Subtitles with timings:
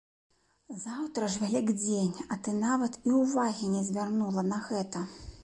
[0.85, 4.99] Заўтра ж вялікдзень, а ты нават і ўвагі не звярнула на гэта.